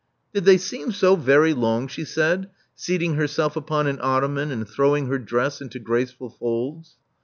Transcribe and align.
Did 0.33 0.45
they 0.45 0.57
seem 0.57 0.91
so 0.91 1.15
very 1.15 1.53
long?" 1.53 1.87
she 1.87 2.05
said, 2.05 2.49
seating 2.73 3.13
herself 3.17 3.55
upon 3.55 3.85
an 3.85 3.99
ottoman 4.01 4.49
and 4.49 4.67
throwing 4.67 5.05
her 5.05 5.19
dress 5.19 5.61
into 5.61 5.77
graceful 5.77 6.31
folds. 6.31 6.95